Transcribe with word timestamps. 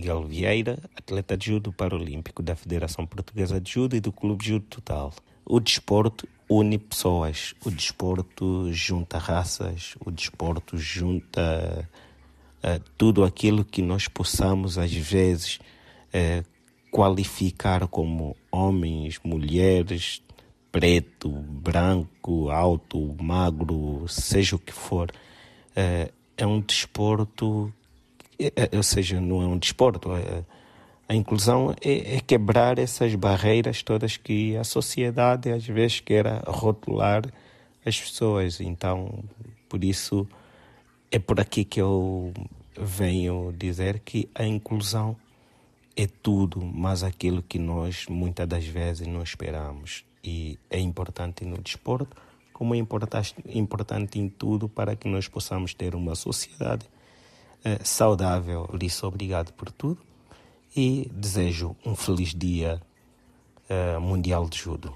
Miguel 0.00 0.22
Vieira, 0.24 0.78
atleta 0.96 1.36
de 1.36 1.46
judo 1.46 1.70
paralímpico 1.74 2.42
da 2.42 2.56
Federação 2.56 3.06
Portuguesa 3.06 3.60
de 3.60 3.70
Judo 3.70 3.94
e 3.94 4.00
do 4.00 4.10
Clube 4.10 4.42
Judo 4.42 4.64
Total. 4.64 5.12
O 5.44 5.60
desporto 5.60 6.26
une 6.48 6.78
pessoas, 6.78 7.54
o 7.62 7.70
desporto 7.70 8.72
junta 8.72 9.18
raças, 9.18 9.96
o 10.04 10.10
desporto 10.10 10.78
junta 10.78 11.86
uh, 12.64 12.90
tudo 12.96 13.24
aquilo 13.24 13.62
que 13.62 13.82
nós 13.82 14.08
possamos, 14.08 14.78
às 14.78 14.90
vezes, 14.90 15.60
uh, 16.14 16.42
qualificar 16.90 17.86
como 17.86 18.34
homens, 18.50 19.20
mulheres, 19.22 20.22
preto, 20.72 21.28
branco, 21.28 22.48
alto, 22.48 23.14
magro, 23.20 24.06
seja 24.08 24.56
o 24.56 24.58
que 24.58 24.72
for. 24.72 25.10
Uh, 25.72 26.10
é 26.38 26.46
um 26.46 26.58
desporto 26.58 27.70
ou 28.76 28.82
seja, 28.82 29.20
não 29.20 29.42
é 29.42 29.46
um 29.46 29.58
desporto. 29.58 30.12
É, 30.14 30.44
a 31.08 31.14
inclusão 31.14 31.74
é, 31.80 32.16
é, 32.16 32.20
quebrar 32.20 32.78
essas 32.78 33.14
barreiras 33.14 33.82
todas 33.82 34.16
que 34.16 34.56
a 34.56 34.64
sociedade 34.64 35.50
às 35.50 35.66
vezes 35.66 36.00
quer 36.00 36.26
rotular 36.46 37.22
as 37.84 38.00
pessoas. 38.00 38.60
Então, 38.60 39.24
por 39.68 39.82
isso, 39.82 40.26
é 41.10 41.18
por 41.18 41.40
aqui 41.40 41.64
que 41.64 41.80
eu 41.80 42.32
venho 42.78 43.52
dizer 43.56 44.00
que 44.00 44.28
a 44.34 44.46
inclusão 44.46 45.16
é 45.96 46.06
tudo, 46.06 46.64
mas 46.64 47.02
aquilo 47.02 47.42
que 47.42 47.58
nós 47.58 48.06
muitas 48.08 48.46
das 48.46 48.64
vezes 48.64 49.06
não 49.06 49.22
esperamos. 49.22 50.04
E 50.22 50.58
é 50.70 50.78
importante 50.78 51.44
no 51.44 51.60
desporto, 51.60 52.16
como 52.52 52.74
é 52.74 52.78
importante, 52.78 54.18
em 54.18 54.28
tudo 54.28 54.68
para 54.68 54.94
que 54.94 55.08
nós 55.08 55.26
possamos 55.26 55.74
ter 55.74 55.94
uma 55.94 56.14
sociedade 56.14 56.86
saudável. 57.84 58.68
Lisso, 58.72 59.06
obrigado 59.06 59.52
por 59.52 59.70
tudo 59.70 59.98
e 60.76 61.10
desejo 61.12 61.76
um 61.84 61.96
feliz 61.96 62.34
dia 62.34 62.80
uh, 63.68 64.00
mundial 64.00 64.48
de 64.48 64.58
judo. 64.58 64.94